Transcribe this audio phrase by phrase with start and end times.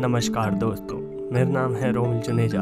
[0.00, 0.98] नमस्कार दोस्तों,
[1.32, 2.60] मेरा नाम है रोमिल जुनेजा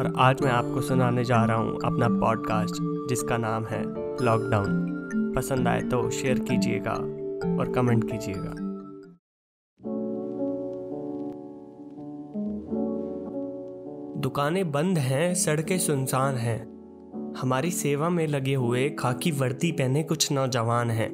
[0.00, 2.74] और आज मैं आपको सुनाने जा रहा हूँ अपना पॉडकास्ट
[3.08, 3.82] जिसका नाम है
[4.24, 6.92] लॉकडाउन पसंद आए तो शेयर कीजिएगा
[7.60, 8.52] और कमेंट कीजिएगा।
[14.20, 16.60] दुकानें बंद हैं, सड़कें सुनसान हैं।
[17.40, 21.10] हमारी सेवा में लगे हुए खाकी वर्दी पहने कुछ नौजवान हैं।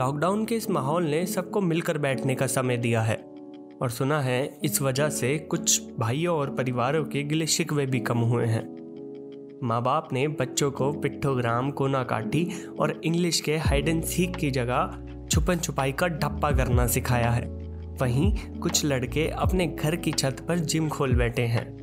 [0.00, 3.31] लॉकडाउन के इस माहौल ने सबको मिलकर बैठने का समय दिया है।
[3.82, 8.18] और सुना है इस वजह से कुछ भाइयों और परिवारों के गिले शिकवे भी कम
[8.18, 8.82] हुए हैं।
[9.64, 12.48] माँ बाप ने बच्चों को पिट्ठोग्राम कोना काटी
[12.80, 14.98] और इंग्लिश के हाइड एंड सीख की जगह
[15.30, 17.48] छुपन छुपाई का ढप्पा करना सिखाया है।
[18.00, 21.82] वहीं कुछ लड़के अपने घर की छत पर जिम खोल बैठे हैं।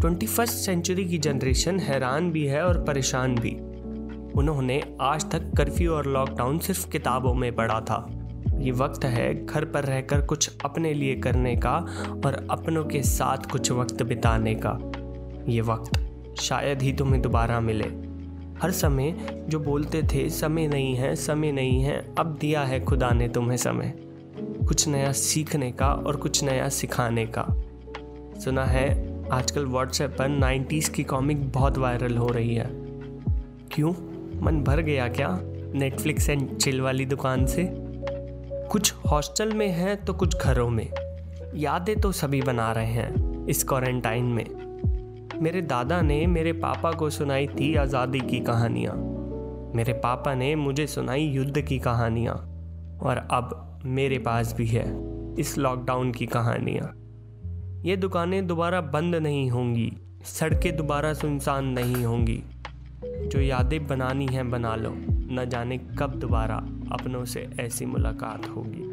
[0.00, 3.50] ट्वेंटी फ़र्स्ट सेंचुरी की जनरेशन हैरान भी है और परेशान भी।
[4.40, 8.17] उन्होंने आज तक कर्फ्यू और लॉकडाउन सिर्फ़ किताबों में पढ़ा था।
[8.58, 11.74] ये वक्त है घर पर रहकर कुछ अपने लिए करने का
[12.26, 14.78] और अपनों के साथ कुछ वक्त बिताने का।
[15.52, 18.08] ये वक्त शायद ही तुम्हें दोबारा मिले।
[18.62, 19.16] हर समय
[19.48, 23.56] जो बोलते थे, समय नहीं है, समय नहीं है, अब दिया है खुदा ने तुम्हें
[23.56, 23.94] समय।
[24.68, 27.46] कुछ नया सीखने का और कुछ नया सिखाने का।
[28.44, 32.70] सुना है, आजकल व्हाट्सएप पर नाइन्टीज़ की कॉमिक बहुत वायरल हो रही है।
[33.72, 33.92] क्यों?
[34.42, 35.38] मन भर गया क्या?
[35.74, 37.77] नेटफ्लिक्स एंड चिल वाली दुकान से?
[38.70, 40.88] कुछ हॉस्टल में हैं तो कुछ घरों में।
[41.54, 47.10] यादें तो सभी बना रहे हैं इस क्वारंटाइन में। मेरे दादा ने मेरे पापा को
[47.10, 48.94] सुनाई थी आज़ादी की कहानियाँ।
[49.74, 52.34] मेरे पापा ने मुझे सुनाई युद्ध की कहानियाँ।
[53.02, 54.84] और अब मेरे पास भी है
[55.40, 56.92] इस लॉकडाउन की कहानियाँ।
[57.84, 59.92] ये दुकानें दोबारा बंद नहीं होंगी,
[60.24, 62.42] सड़कें दोबारा सुनसान नहीं होंगी।
[63.04, 64.94] जो यादें बनानी हैं बना लो,
[65.32, 68.84] न जाने कब दोबारा। अपनों से ऐसी मुलाकात होगी।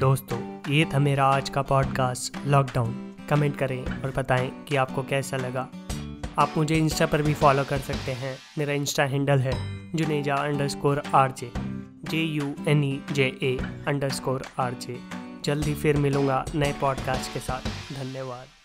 [0.00, 0.38] दोस्तों,
[0.72, 5.68] ये था मेरा आज का पॉडकास्ट लॉकडाउन कमेंट करें और बताएँ कि आपको कैसा लगा।
[6.38, 9.54] आप मुझे इंस्टा पर भी फॉलो कर सकते हैं। मेरा इंस्टा हैंडल है
[9.94, 10.34] Juneja
[10.68, 11.50] underscore R J
[12.10, 13.56] J U N E J A
[14.10, 14.98] underscore R J
[15.44, 17.60] जल्द ही फिर मिलूँगा नए पॉडकास्ट के साथ।
[17.94, 18.57] धन्यवाद।